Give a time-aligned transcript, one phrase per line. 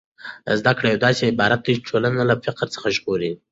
[0.59, 3.31] زده کړه یو داسې عبادت دی چې ټولنه له فقر څخه ژغوري.